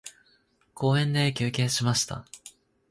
[0.73, 2.25] 公園で休憩しました。